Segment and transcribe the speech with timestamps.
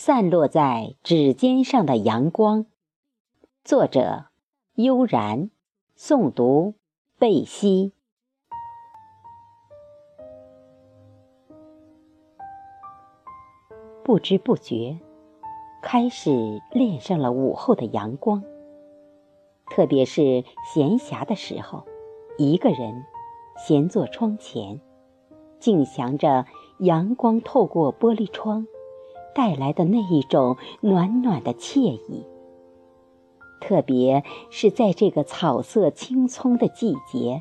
[0.00, 2.66] 散落在指尖上的阳光，
[3.64, 4.26] 作者：
[4.74, 5.50] 悠然，
[5.98, 6.74] 诵读：
[7.18, 7.92] 贝西。
[14.04, 15.00] 不知不觉，
[15.82, 18.44] 开始恋上了午后的阳光。
[19.66, 21.82] 特别是闲暇的时候，
[22.38, 23.04] 一个人
[23.56, 24.80] 闲坐窗前，
[25.58, 26.46] 静享着
[26.78, 28.68] 阳光透过玻璃窗
[29.38, 32.26] 带来的那一种暖暖的惬意。
[33.60, 37.40] 特别是在这个草色青葱的季节，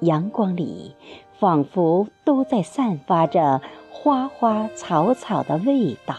[0.00, 0.94] 阳光里
[1.38, 6.16] 仿佛都在散发着花花草草的味道。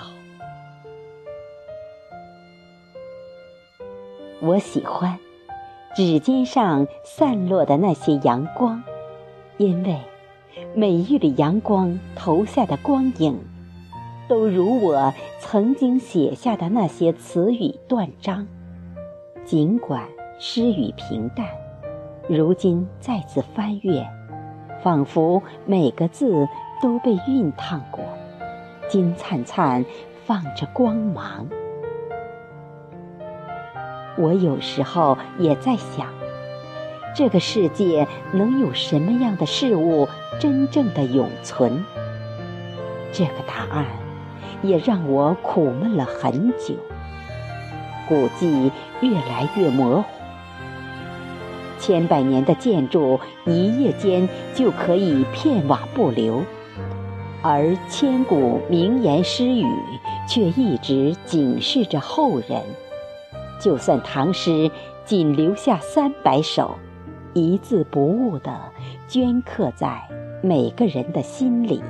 [4.41, 5.19] 我喜欢。
[5.95, 8.81] 指尖上散落的那些阳光，
[9.57, 9.99] 因为
[10.73, 13.39] 每一缕阳光投下的光影，
[14.27, 18.47] 都如我曾经写下的那些词语断章。
[19.45, 20.07] 尽管
[20.39, 21.45] 诗语平淡，
[22.29, 24.07] 如今再次翻阅，
[24.81, 26.47] 仿佛每个字
[26.81, 28.03] 都被熨烫过，
[28.87, 29.85] 金灿灿
[30.25, 31.45] 放着光芒。
[34.17, 36.07] 我有时候也在想，
[37.13, 40.07] 这个世界能有什么样的事物
[40.39, 41.83] 真正的永存？
[43.11, 43.85] 这个答案
[44.61, 46.75] 也让我苦闷了很久。
[48.07, 50.07] 古迹越来越模糊，
[51.79, 56.41] 千百年的建筑一夜间就可以片瓦不留，
[57.41, 59.65] 而千古名言诗语
[60.27, 62.61] 却一直警示着后人。
[63.59, 64.69] 就算唐诗
[65.05, 66.75] 仅留下三百首，
[67.33, 68.51] 一字不误地
[69.07, 70.01] 镌刻在
[70.41, 71.81] 每个人的心里，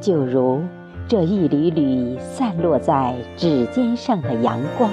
[0.00, 0.62] 就如
[1.08, 4.90] 这一缕缕散落在指尖上的阳光，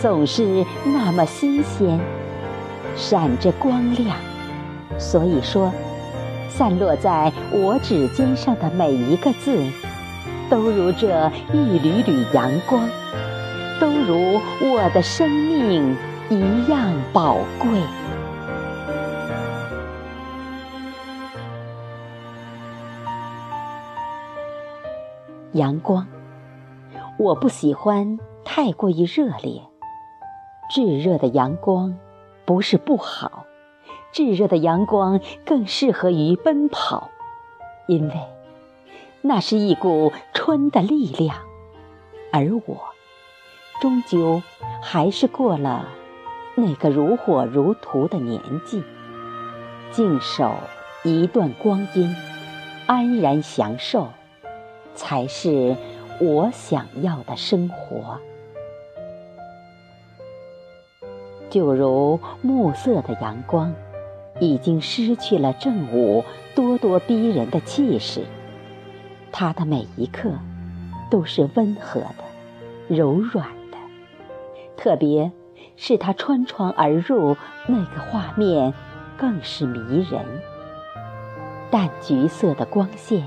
[0.00, 2.00] 总是那么新鲜，
[2.96, 4.16] 闪着光亮。
[4.98, 5.70] 所以说，
[6.48, 9.56] 散落在我指尖上的每一个字，
[10.50, 12.82] 都如这一缕缕阳光。
[13.80, 15.96] 都如我的生命
[16.28, 17.68] 一样宝贵。
[25.54, 26.08] 阳光，
[27.16, 29.62] 我不喜欢太过于热烈。
[30.68, 31.96] 炙热的阳光
[32.44, 33.46] 不是不好，
[34.10, 37.08] 炙热的阳光更适合于奔跑，
[37.86, 38.14] 因为
[39.22, 41.36] 那是一股春的力量，
[42.32, 42.76] 而我。
[43.80, 44.42] 终究
[44.82, 45.86] 还是过了
[46.56, 48.82] 那个如火如荼的年纪，
[49.92, 50.52] 静守
[51.04, 52.12] 一段光阴，
[52.86, 54.08] 安然享受，
[54.94, 55.76] 才是
[56.20, 58.18] 我想要的生活。
[61.50, 63.72] 就如暮色的阳光，
[64.40, 66.24] 已经失去了正午
[66.56, 68.24] 咄咄逼人的气势，
[69.30, 70.30] 它的每一刻
[71.10, 72.24] 都是温和的、
[72.88, 73.78] 柔软的。
[74.76, 75.30] 特别
[75.76, 77.36] 是它穿窗而入，
[77.68, 78.74] 那个画面
[79.16, 80.20] 更是迷人。
[81.70, 83.22] 淡橘色的光线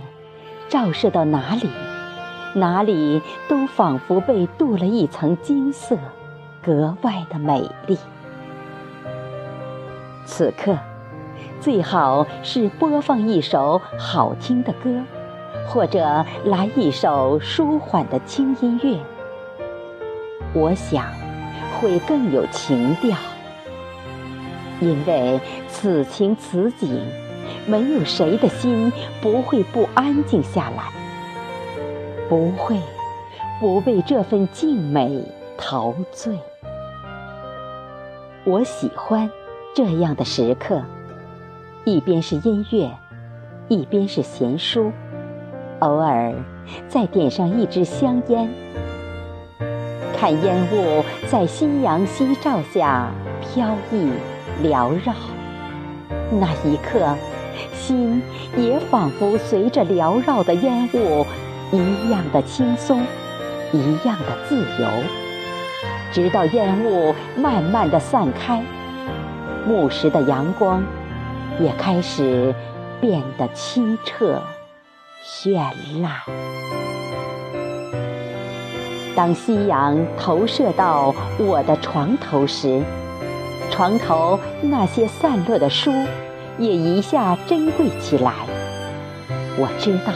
[0.70, 1.70] 照射到哪里，
[2.54, 5.98] 哪里都仿佛被镀了一层金色，
[6.62, 7.98] 格外的美丽。
[10.26, 10.78] 此刻，
[11.60, 15.02] 最好是播放一首好听的歌，
[15.68, 19.00] 或者来一首舒缓的轻音乐。
[20.54, 21.06] 我想。
[21.80, 23.16] 会更有情调，
[24.80, 27.06] 因为此情此景，
[27.66, 28.92] 没有谁的心
[29.22, 30.84] 不会不安静下来，
[32.30, 32.78] 不会
[33.60, 35.24] 不被这份静美
[35.58, 36.38] 陶醉。
[38.44, 39.30] 我喜欢
[39.76, 40.82] 这样的时刻，
[41.84, 42.90] 一边是音乐，
[43.68, 44.92] 一边是闲书，
[45.80, 46.34] 偶尔
[46.88, 48.50] 再点上一支香烟。
[50.20, 53.12] 看烟雾在夕阳西照下
[53.42, 54.10] 飘逸
[54.64, 55.14] 缭绕，
[56.32, 57.16] 那一刻，
[57.88, 58.22] 心
[58.58, 61.26] 也仿佛随着缭绕的烟雾
[61.72, 63.02] 一样的轻松，
[63.72, 64.88] 一样的自由。
[66.12, 68.62] 直到烟雾慢慢的散开，
[69.66, 70.84] 暮时的阳光
[71.62, 72.54] 也开始
[73.00, 74.42] 变得清澈
[75.24, 75.56] 绚
[76.02, 76.12] 烂。
[79.16, 82.82] 当夕阳投射到我的床头时，
[83.72, 85.92] 床头那些散落的书
[86.58, 88.34] 也一下珍贵起来。
[89.58, 90.14] 我知道，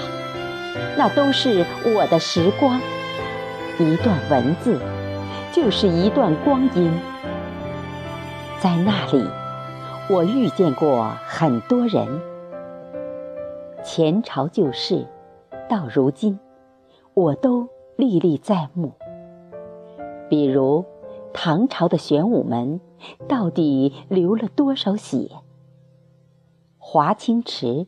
[0.97, 1.65] 那都是
[1.95, 2.79] 我的时光，
[3.79, 4.79] 一段文字，
[5.51, 6.91] 就是一段光阴。
[8.59, 9.25] 在那里，
[10.09, 12.07] 我遇见过很多人，
[13.83, 15.07] 前朝旧事，
[15.67, 16.37] 到如今，
[17.15, 18.93] 我都历历在目。
[20.29, 20.85] 比如，
[21.33, 22.79] 唐朝的玄武门
[23.27, 25.29] 到底流了多少血？
[26.93, 27.87] 华清池，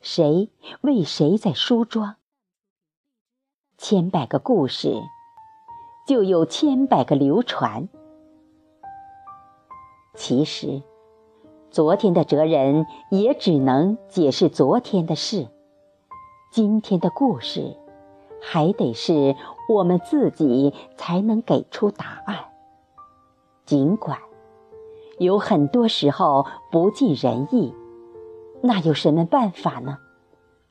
[0.00, 0.48] 谁
[0.80, 2.16] 为谁在梳妆？
[3.76, 4.94] 千百个故事，
[6.08, 7.90] 就有千百个流传。
[10.14, 10.82] 其实，
[11.70, 15.46] 昨天的哲人也只能解释昨天的事，
[16.50, 17.76] 今天的故事，
[18.40, 19.36] 还得是
[19.68, 22.46] 我们自己才能给出答案。
[23.66, 24.18] 尽管
[25.18, 27.74] 有很多时候不尽人意，
[28.62, 29.98] 那有什么办法呢？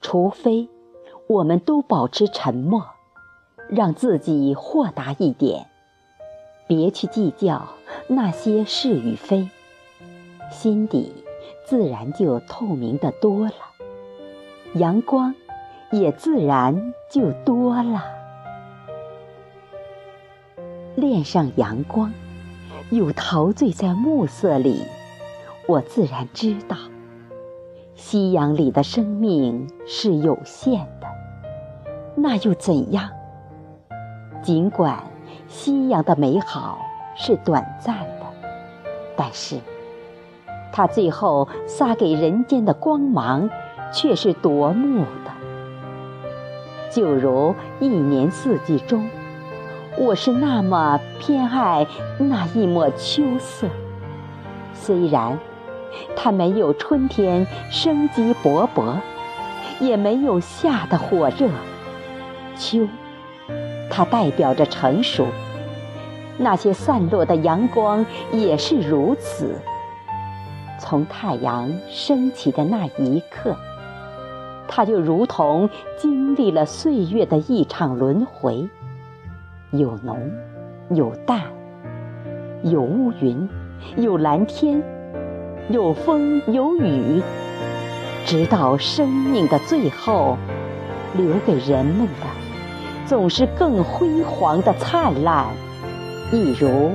[0.02, 0.70] 除非
[1.28, 2.86] 我们都保持沉默，
[3.68, 5.68] 让自己豁达一点，
[6.68, 7.70] 别去计较。
[8.08, 9.50] 那些是与非，
[10.52, 11.12] 心底
[11.66, 13.54] 自然就透明的多了，
[14.74, 15.36] 阳光
[15.92, 18.04] 也自然就多了。
[20.96, 22.12] 恋上阳光，
[22.92, 24.82] 又陶醉在暮色里，
[25.68, 26.78] 我自然知道，
[28.02, 31.08] 夕阳里的生命是有限的。
[32.16, 33.10] 那又怎样？
[34.42, 35.04] 尽管
[35.48, 36.80] 夕阳的美好。
[37.22, 38.26] 是短暂的，
[39.18, 39.60] 但是，
[40.72, 43.50] 它最后撒给人间的光芒
[43.92, 45.32] 却是夺目的。
[46.90, 49.10] 就如一年四季中，
[49.98, 51.86] 我是那么偏爱
[52.18, 53.68] 那一抹秋色。
[54.74, 55.38] 虽然
[56.16, 58.96] 它没有春天生机勃勃，
[59.80, 61.50] 也没有夏的火热，
[62.58, 62.88] 秋，
[63.90, 65.28] 它代表着成熟。
[66.38, 69.56] 那些散落的阳光也是如此。
[70.80, 73.54] 从太阳升起的那一刻，
[74.66, 78.70] 它就如同经历了岁月的一场轮回，
[79.72, 80.32] 有浓，
[80.92, 81.42] 有淡，
[82.64, 83.50] 有乌云，
[83.98, 84.82] 有蓝天，
[85.72, 87.22] 有风，有雨，
[88.26, 90.36] 直到生命的最后，
[91.16, 92.26] 留给人们的，
[93.06, 95.46] 总是更辉煌的灿烂。
[96.32, 96.94] 一如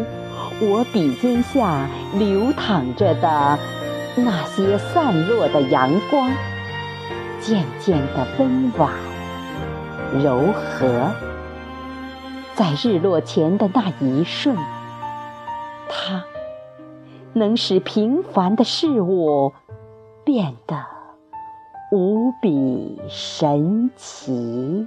[0.61, 3.57] 我笔尖下流淌着的
[4.17, 6.29] 那些散落的阳光，
[7.41, 8.91] 渐渐的温婉
[10.21, 11.13] 柔和，
[12.57, 14.57] 在日落前的那一瞬，
[15.89, 16.25] 它
[17.35, 19.53] 能使平凡的事物
[20.25, 20.77] 变得
[21.93, 24.87] 无比神奇。